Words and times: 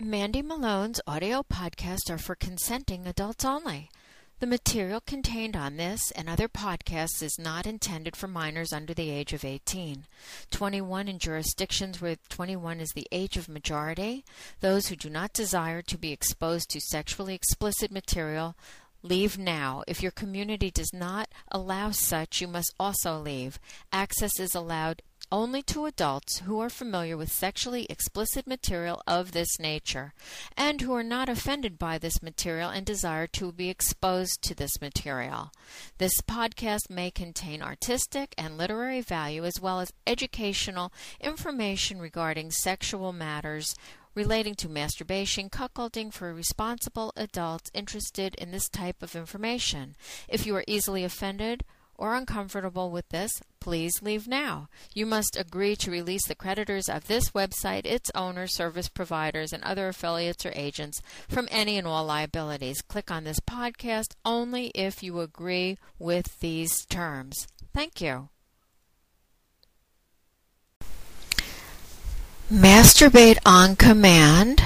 Mandy 0.00 0.40
Malone's 0.40 1.02
audio 1.06 1.42
podcasts 1.42 2.08
are 2.08 2.18
for 2.18 2.34
consenting 2.34 3.06
adults 3.06 3.44
only. 3.44 3.90
The 4.40 4.46
material 4.46 5.00
contained 5.00 5.54
on 5.54 5.76
this 5.76 6.10
and 6.12 6.28
other 6.28 6.48
podcasts 6.48 7.22
is 7.22 7.38
not 7.38 7.66
intended 7.66 8.16
for 8.16 8.26
minors 8.26 8.72
under 8.72 8.94
the 8.94 9.10
age 9.10 9.34
of 9.34 9.44
18. 9.44 10.06
21 10.50 11.08
in 11.08 11.18
jurisdictions 11.18 12.00
where 12.00 12.16
21 12.30 12.80
is 12.80 12.90
the 12.94 13.06
age 13.12 13.36
of 13.36 13.50
majority. 13.50 14.24
Those 14.60 14.86
who 14.86 14.96
do 14.96 15.10
not 15.10 15.34
desire 15.34 15.82
to 15.82 15.98
be 15.98 16.10
exposed 16.10 16.70
to 16.70 16.80
sexually 16.80 17.34
explicit 17.34 17.92
material 17.92 18.56
Leave 19.04 19.36
now. 19.36 19.82
If 19.88 20.00
your 20.00 20.12
community 20.12 20.70
does 20.70 20.92
not 20.92 21.28
allow 21.50 21.90
such, 21.90 22.40
you 22.40 22.46
must 22.46 22.72
also 22.78 23.18
leave. 23.18 23.58
Access 23.92 24.38
is 24.38 24.54
allowed 24.54 25.02
only 25.32 25.62
to 25.62 25.86
adults 25.86 26.40
who 26.40 26.60
are 26.60 26.68
familiar 26.68 27.16
with 27.16 27.32
sexually 27.32 27.86
explicit 27.88 28.46
material 28.46 29.02
of 29.06 29.32
this 29.32 29.58
nature 29.58 30.12
and 30.58 30.82
who 30.82 30.92
are 30.94 31.02
not 31.02 31.30
offended 31.30 31.78
by 31.78 31.96
this 31.96 32.22
material 32.22 32.68
and 32.68 32.84
desire 32.84 33.26
to 33.26 33.50
be 33.50 33.70
exposed 33.70 34.42
to 34.42 34.54
this 34.54 34.80
material. 34.82 35.50
This 35.96 36.20
podcast 36.20 36.90
may 36.90 37.10
contain 37.10 37.62
artistic 37.62 38.34
and 38.36 38.58
literary 38.58 39.00
value 39.00 39.44
as 39.46 39.58
well 39.60 39.80
as 39.80 39.94
educational 40.06 40.92
information 41.18 41.98
regarding 41.98 42.50
sexual 42.50 43.12
matters 43.12 43.74
relating 44.14 44.54
to 44.54 44.68
masturbation, 44.68 45.48
cuckolding 45.48 46.12
for 46.12 46.34
responsible 46.34 47.14
adults 47.16 47.70
interested 47.72 48.34
in 48.34 48.50
this 48.50 48.68
type 48.68 49.02
of 49.02 49.16
information. 49.16 49.96
If 50.28 50.44
you 50.44 50.54
are 50.54 50.64
easily 50.66 51.02
offended, 51.02 51.64
or 52.02 52.14
uncomfortable 52.14 52.90
with 52.90 53.08
this, 53.10 53.40
please 53.62 54.02
leave 54.02 54.26
now. 54.26 54.68
You 54.92 55.06
must 55.06 55.36
agree 55.38 55.76
to 55.76 55.90
release 55.92 56.26
the 56.26 56.34
creditors 56.34 56.88
of 56.88 57.06
this 57.06 57.30
website, 57.30 57.86
its 57.86 58.10
owners, 58.12 58.52
service 58.52 58.88
providers, 58.88 59.52
and 59.52 59.62
other 59.62 59.86
affiliates 59.86 60.44
or 60.44 60.50
agents 60.56 61.00
from 61.28 61.46
any 61.48 61.78
and 61.78 61.86
all 61.86 62.04
liabilities. 62.04 62.82
Click 62.82 63.08
on 63.12 63.22
this 63.22 63.38
podcast 63.38 64.16
only 64.24 64.72
if 64.74 65.00
you 65.00 65.20
agree 65.20 65.78
with 66.00 66.40
these 66.40 66.84
terms. 66.86 67.46
Thank 67.72 68.00
you. 68.00 68.30
Masturbate 72.50 73.38
on 73.46 73.76
command 73.76 74.60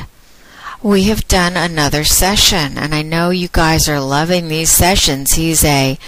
we 0.86 1.02
have 1.02 1.26
done 1.26 1.56
another 1.56 2.04
session, 2.04 2.78
and 2.78 2.94
I 2.94 3.02
know 3.02 3.30
you 3.30 3.48
guys 3.50 3.88
are 3.88 3.98
loving 3.98 4.46
these 4.46 4.70
sessions. 4.70 5.32
He's 5.32 5.64
a 5.64 5.98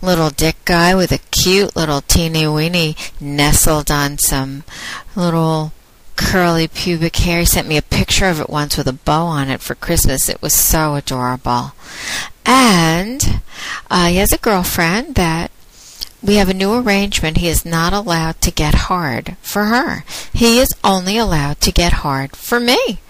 little 0.00 0.30
dick 0.30 0.56
guy 0.64 0.94
with 0.94 1.12
a 1.12 1.18
cute 1.18 1.76
little 1.76 2.00
teeny 2.00 2.48
weeny 2.48 2.96
nestled 3.20 3.90
on 3.90 4.16
some 4.16 4.64
little 5.14 5.72
curly 6.16 6.66
pubic 6.66 7.14
hair. 7.16 7.40
He 7.40 7.44
sent 7.44 7.68
me 7.68 7.76
a 7.76 7.82
picture 7.82 8.24
of 8.24 8.40
it 8.40 8.48
once 8.48 8.78
with 8.78 8.88
a 8.88 8.94
bow 8.94 9.26
on 9.26 9.50
it 9.50 9.60
for 9.60 9.74
Christmas. 9.74 10.30
It 10.30 10.40
was 10.40 10.54
so 10.54 10.94
adorable. 10.94 11.72
And 12.46 13.42
uh, 13.90 14.06
he 14.06 14.16
has 14.16 14.32
a 14.32 14.38
girlfriend 14.38 15.14
that 15.16 15.50
we 16.22 16.36
have 16.36 16.48
a 16.48 16.54
new 16.54 16.72
arrangement. 16.72 17.36
He 17.36 17.48
is 17.48 17.66
not 17.66 17.92
allowed 17.92 18.40
to 18.40 18.50
get 18.50 18.86
hard 18.88 19.36
for 19.42 19.66
her. 19.66 20.04
He 20.32 20.58
is 20.58 20.70
only 20.82 21.18
allowed 21.18 21.60
to 21.60 21.70
get 21.70 21.92
hard 21.92 22.34
for 22.34 22.58
me. 22.58 23.00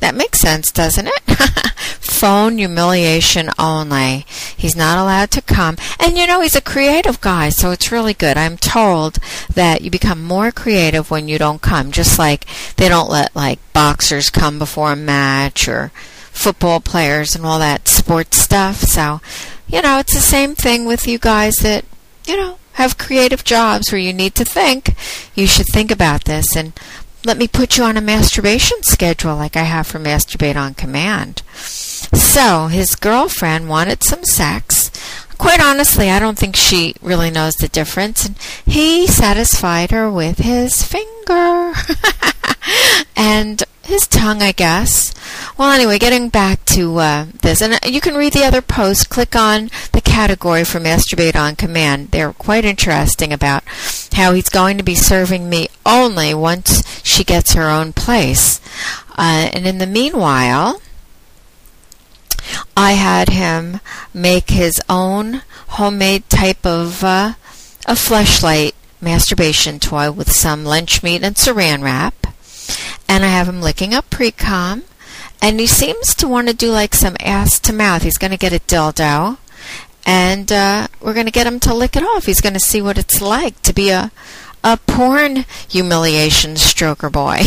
That 0.00 0.14
makes 0.14 0.40
sense, 0.40 0.72
doesn't 0.72 1.06
it? 1.06 1.22
Phone 2.00 2.58
humiliation 2.58 3.50
only. 3.58 4.26
He's 4.56 4.76
not 4.76 4.98
allowed 4.98 5.30
to 5.32 5.42
come. 5.42 5.76
And 5.98 6.16
you 6.16 6.26
know, 6.26 6.40
he's 6.40 6.56
a 6.56 6.60
creative 6.60 7.20
guy, 7.20 7.50
so 7.50 7.70
it's 7.70 7.92
really 7.92 8.14
good. 8.14 8.36
I'm 8.36 8.56
told 8.56 9.18
that 9.54 9.82
you 9.82 9.90
become 9.90 10.22
more 10.22 10.50
creative 10.50 11.10
when 11.10 11.28
you 11.28 11.38
don't 11.38 11.62
come, 11.62 11.92
just 11.92 12.18
like 12.18 12.46
they 12.76 12.88
don't 12.88 13.10
let 13.10 13.36
like 13.36 13.58
boxers 13.72 14.30
come 14.30 14.58
before 14.58 14.92
a 14.92 14.96
match 14.96 15.68
or 15.68 15.92
football 16.30 16.80
players 16.80 17.36
and 17.36 17.44
all 17.44 17.58
that 17.58 17.86
sports 17.86 18.38
stuff. 18.38 18.76
So, 18.76 19.20
you 19.68 19.82
know, 19.82 19.98
it's 19.98 20.14
the 20.14 20.20
same 20.20 20.54
thing 20.54 20.86
with 20.86 21.06
you 21.06 21.18
guys 21.18 21.56
that, 21.56 21.84
you 22.26 22.36
know, 22.36 22.58
have 22.72 22.96
creative 22.98 23.44
jobs 23.44 23.92
where 23.92 24.00
you 24.00 24.12
need 24.12 24.34
to 24.36 24.44
think. 24.44 24.94
You 25.34 25.46
should 25.46 25.66
think 25.66 25.90
about 25.90 26.24
this 26.24 26.56
and 26.56 26.72
let 27.24 27.36
me 27.36 27.48
put 27.48 27.76
you 27.76 27.84
on 27.84 27.96
a 27.96 28.00
masturbation 28.00 28.82
schedule 28.82 29.36
like 29.36 29.56
I 29.56 29.62
have 29.62 29.86
for 29.86 29.98
Masturbate 29.98 30.56
on 30.56 30.74
Command. 30.74 31.42
So, 31.54 32.66
his 32.68 32.96
girlfriend 32.96 33.68
wanted 33.68 34.02
some 34.02 34.24
sex. 34.24 34.90
Quite 35.38 35.62
honestly, 35.62 36.10
I 36.10 36.18
don't 36.18 36.38
think 36.38 36.56
she 36.56 36.94
really 37.00 37.30
knows 37.30 37.56
the 37.56 37.68
difference. 37.68 38.26
And 38.26 38.36
he 38.66 39.06
satisfied 39.06 39.90
her 39.90 40.10
with 40.10 40.38
his 40.38 40.82
finger. 40.82 41.72
and 43.16 43.62
his 43.82 44.06
tongue, 44.06 44.42
I 44.42 44.52
guess. 44.52 45.14
Well, 45.58 45.72
anyway, 45.72 45.98
getting 45.98 46.28
back 46.28 46.64
to 46.66 46.98
uh, 46.98 47.26
this, 47.42 47.60
and 47.60 47.74
uh, 47.74 47.78
you 47.84 48.00
can 48.00 48.14
read 48.14 48.32
the 48.32 48.44
other 48.44 48.62
post. 48.62 49.10
Click 49.10 49.34
on 49.34 49.70
category 50.10 50.64
for 50.64 50.80
Masturbate 50.80 51.36
on 51.36 51.56
Command. 51.56 52.10
They're 52.10 52.32
quite 52.32 52.64
interesting 52.64 53.32
about 53.32 53.62
how 54.12 54.32
he's 54.32 54.48
going 54.48 54.78
to 54.78 54.84
be 54.84 54.94
serving 54.94 55.48
me 55.48 55.68
only 55.86 56.34
once 56.34 57.02
she 57.04 57.24
gets 57.24 57.54
her 57.54 57.68
own 57.68 57.92
place. 57.92 58.60
Uh, 59.16 59.50
and 59.52 59.66
in 59.66 59.78
the 59.78 59.86
meanwhile, 59.86 60.80
I 62.76 62.92
had 62.92 63.28
him 63.28 63.80
make 64.12 64.50
his 64.50 64.80
own 64.88 65.42
homemade 65.68 66.28
type 66.28 66.66
of 66.66 67.04
uh, 67.04 67.34
a 67.86 67.94
fleshlight 67.94 68.72
masturbation 69.00 69.78
toy 69.78 70.10
with 70.10 70.30
some 70.30 70.64
lunch 70.64 71.02
meat 71.02 71.22
and 71.22 71.36
saran 71.36 71.82
wrap 71.82 72.20
and 73.10 73.24
I 73.24 73.28
have 73.28 73.48
him 73.48 73.60
licking 73.60 73.92
up 73.92 74.08
pre-com, 74.08 74.84
and 75.42 75.58
he 75.58 75.66
seems 75.66 76.14
to 76.14 76.28
want 76.28 76.46
to 76.46 76.54
do 76.54 76.70
like 76.70 76.94
some 76.94 77.16
ass 77.18 77.58
to 77.60 77.72
mouth. 77.72 78.02
He's 78.02 78.18
going 78.18 78.30
to 78.30 78.36
get 78.36 78.52
a 78.52 78.60
dildo, 78.60 79.38
and 80.06 80.50
uh, 80.50 80.88
we're 81.00 81.14
going 81.14 81.26
to 81.26 81.32
get 81.32 81.46
him 81.46 81.60
to 81.60 81.74
lick 81.74 81.96
it 81.96 82.02
off. 82.02 82.26
He's 82.26 82.40
going 82.40 82.54
to 82.54 82.60
see 82.60 82.82
what 82.82 82.98
it's 82.98 83.20
like 83.20 83.60
to 83.62 83.72
be 83.72 83.90
a 83.90 84.10
a 84.62 84.76
porn 84.76 85.46
humiliation 85.68 86.54
stroker 86.54 87.10
boy. 87.10 87.40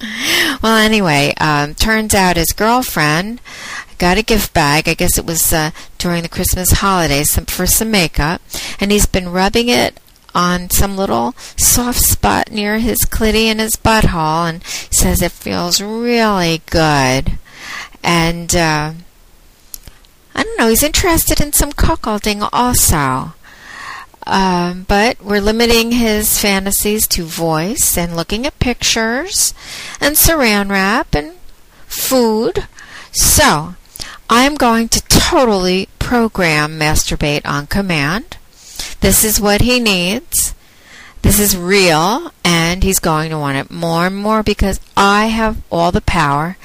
well, 0.62 0.78
anyway, 0.78 1.34
um, 1.38 1.74
turns 1.74 2.14
out 2.14 2.36
his 2.36 2.52
girlfriend 2.52 3.40
got 3.98 4.18
a 4.18 4.22
gift 4.22 4.52
bag. 4.54 4.88
I 4.88 4.94
guess 4.94 5.18
it 5.18 5.26
was 5.26 5.52
uh, 5.52 5.70
during 5.98 6.22
the 6.22 6.28
Christmas 6.28 6.72
holidays 6.72 7.32
some, 7.32 7.46
for 7.46 7.66
some 7.66 7.90
makeup, 7.90 8.40
and 8.80 8.90
he's 8.90 9.06
been 9.06 9.28
rubbing 9.28 9.68
it 9.68 10.00
on 10.34 10.68
some 10.70 10.96
little 10.96 11.32
soft 11.56 12.00
spot 12.00 12.50
near 12.50 12.78
his 12.78 12.98
clitty 13.04 13.44
and 13.44 13.60
his 13.60 13.76
butthole 13.76 14.48
and 14.48 14.64
says 14.64 15.22
it 15.22 15.30
feels 15.32 15.80
really 15.80 16.60
good. 16.70 17.38
And 18.02 18.54
uh, 18.54 18.92
I 20.34 20.42
don't 20.42 20.58
know, 20.58 20.68
he's 20.68 20.82
interested 20.82 21.40
in 21.40 21.52
some 21.52 21.72
cuckolding 21.72 22.48
also. 22.52 23.34
Um, 24.26 24.84
but 24.88 25.22
we're 25.22 25.40
limiting 25.40 25.92
his 25.92 26.40
fantasies 26.40 27.06
to 27.08 27.24
voice 27.24 27.98
and 27.98 28.16
looking 28.16 28.46
at 28.46 28.58
pictures 28.58 29.52
and 30.00 30.16
saran 30.16 30.70
wrap 30.70 31.14
and 31.14 31.34
food. 31.86 32.66
So, 33.12 33.74
I'm 34.30 34.54
going 34.54 34.88
to 34.88 35.02
totally 35.02 35.88
program 35.98 36.78
Masturbate 36.78 37.44
on 37.44 37.66
command. 37.66 38.38
This 39.00 39.24
is 39.24 39.40
what 39.40 39.60
he 39.60 39.78
needs. 39.78 40.54
This 41.22 41.38
is 41.38 41.56
real, 41.56 42.32
and 42.44 42.82
he's 42.82 42.98
going 42.98 43.30
to 43.30 43.38
want 43.38 43.56
it 43.56 43.70
more 43.70 44.06
and 44.06 44.16
more 44.16 44.42
because 44.42 44.80
I 44.96 45.26
have 45.26 45.62
all 45.70 45.92
the 45.92 46.02
power, 46.02 46.58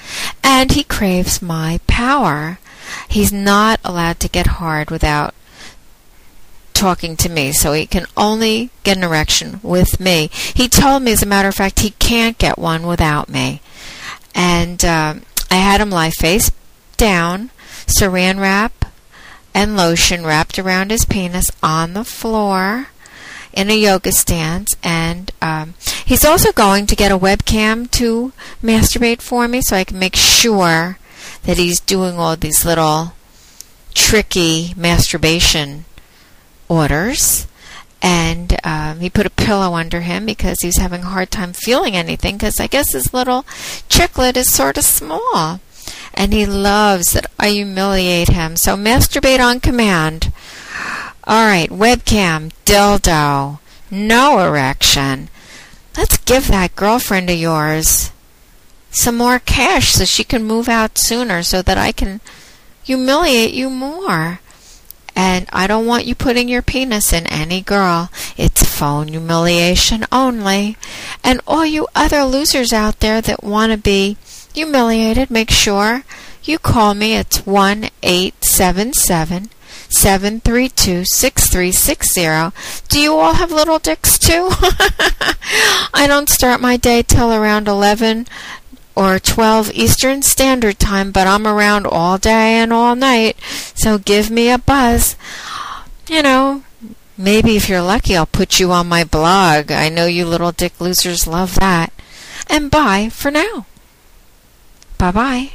and 0.43 0.71
he 0.71 0.83
craves 0.83 1.41
my 1.41 1.79
power. 1.87 2.59
He's 3.07 3.31
not 3.31 3.79
allowed 3.83 4.19
to 4.21 4.29
get 4.29 4.47
hard 4.47 4.91
without 4.91 5.33
talking 6.73 7.17
to 7.17 7.29
me, 7.29 7.51
so 7.51 7.73
he 7.73 7.85
can 7.85 8.05
only 8.15 8.69
get 8.83 8.97
an 8.97 9.03
erection 9.03 9.59
with 9.61 9.99
me. 9.99 10.29
He 10.31 10.67
told 10.69 11.03
me, 11.03 11.11
as 11.11 11.23
a 11.23 11.25
matter 11.25 11.49
of 11.49 11.55
fact, 11.55 11.79
he 11.79 11.91
can't 11.91 12.37
get 12.37 12.57
one 12.57 12.87
without 12.87 13.27
me. 13.27 13.61
And 14.33 14.83
um, 14.85 15.23
I 15.51 15.55
had 15.55 15.81
him 15.81 15.89
lie 15.89 16.11
face 16.11 16.51
down, 16.95 17.49
saran 17.85 18.39
wrap 18.39 18.85
and 19.53 19.75
lotion 19.75 20.25
wrapped 20.25 20.59
around 20.59 20.91
his 20.91 21.05
penis 21.05 21.51
on 21.63 21.93
the 21.93 22.03
floor 22.03 22.89
in 23.51 23.69
a 23.69 23.77
yoga 23.77 24.11
stance. 24.11 24.69
And 24.83 25.31
um, 25.41 25.73
he's 26.05 26.23
also 26.23 26.51
going 26.51 26.85
to 26.87 26.95
get 26.95 27.11
a 27.11 27.17
webcam 27.17 27.89
to 27.91 28.31
masturbate 28.63 29.21
for 29.21 29.47
me 29.47 29.61
so 29.61 29.75
I 29.75 29.83
can 29.83 29.99
make 29.99 30.15
sure 30.15 30.98
that 31.43 31.57
he's 31.57 31.79
doing 31.79 32.17
all 32.17 32.35
these 32.35 32.65
little 32.65 33.13
tricky 33.93 34.73
masturbation 34.75 35.85
orders. 36.67 37.47
And 38.01 38.57
um, 38.63 39.01
he 39.01 39.09
put 39.09 39.25
a 39.25 39.29
pillow 39.31 39.73
under 39.73 40.01
him 40.01 40.25
because 40.25 40.61
he's 40.61 40.77
having 40.77 41.01
a 41.01 41.07
hard 41.09 41.31
time 41.31 41.51
feeling 41.51 41.95
anything 41.95 42.37
because 42.37 42.59
I 42.59 42.67
guess 42.67 42.93
his 42.93 43.13
little 43.13 43.43
chicklet 43.89 44.37
is 44.37 44.49
sort 44.51 44.77
of 44.77 44.85
small 44.85 45.59
and 46.13 46.33
he 46.33 46.45
loves 46.45 47.13
that 47.13 47.29
I 47.37 47.49
humiliate 47.49 48.29
him. 48.29 48.55
So 48.55 48.75
masturbate 48.75 49.39
on 49.39 49.59
command. 49.59 50.31
All 51.25 51.45
right, 51.45 51.69
webcam, 51.69 52.51
dildo, 52.65 53.59
no 53.91 54.39
erection. 54.39 55.29
Let's 55.97 56.17
give 56.17 56.47
that 56.47 56.75
girlfriend 56.75 57.29
of 57.29 57.37
yours 57.37 58.11
some 58.91 59.17
more 59.17 59.39
cash 59.39 59.93
so 59.93 60.05
she 60.05 60.23
can 60.23 60.43
move 60.43 60.67
out 60.67 60.97
sooner 60.97 61.43
so 61.43 61.61
that 61.61 61.77
I 61.77 61.91
can 61.91 62.21
humiliate 62.83 63.53
you 63.53 63.69
more. 63.69 64.39
And 65.15 65.47
I 65.51 65.67
don't 65.67 65.85
want 65.85 66.05
you 66.05 66.15
putting 66.15 66.47
your 66.47 66.61
penis 66.61 67.11
in 67.11 67.27
any 67.27 67.61
girl. 67.61 68.09
It's 68.37 68.63
phone 68.63 69.09
humiliation 69.09 70.05
only. 70.11 70.77
And 71.23 71.41
all 71.45 71.65
you 71.65 71.87
other 71.93 72.23
losers 72.23 72.71
out 72.71 73.01
there 73.01 73.21
that 73.21 73.43
want 73.43 73.71
to 73.71 73.77
be 73.77 74.17
humiliated, 74.53 75.29
make 75.29 75.51
sure 75.51 76.03
you 76.43 76.57
call 76.57 76.93
me. 76.93 77.15
It's 77.15 77.45
1 77.45 77.89
877 78.01 79.49
732 79.89 81.03
6360. 81.03 82.87
Do 82.87 82.99
you 82.99 83.15
all 83.15 83.33
have 83.33 83.51
little 83.51 83.79
dicks 83.79 84.17
too? 84.17 84.49
I 85.93 86.05
don't 86.07 86.29
start 86.29 86.61
my 86.61 86.77
day 86.77 87.01
till 87.01 87.33
around 87.33 87.67
11 87.67 88.27
or 88.99 89.17
12 89.17 89.71
Eastern 89.73 90.21
Standard 90.21 90.77
Time, 90.77 91.11
but 91.11 91.25
I'm 91.25 91.47
around 91.47 91.87
all 91.87 92.17
day 92.17 92.55
and 92.59 92.73
all 92.73 92.97
night, 92.97 93.37
so 93.73 93.97
give 93.97 94.29
me 94.29 94.49
a 94.49 94.57
buzz. 94.57 95.15
You 96.09 96.21
know, 96.21 96.63
maybe 97.17 97.55
if 97.55 97.69
you're 97.69 97.81
lucky, 97.81 98.17
I'll 98.17 98.25
put 98.25 98.59
you 98.59 98.73
on 98.73 98.89
my 98.89 99.05
blog. 99.05 99.71
I 99.71 99.87
know 99.87 100.05
you 100.05 100.25
little 100.25 100.51
dick 100.51 100.81
losers 100.81 101.25
love 101.25 101.55
that. 101.55 101.93
And 102.47 102.69
bye 102.69 103.07
for 103.07 103.31
now. 103.31 103.65
Bye 104.97 105.11
bye. 105.11 105.51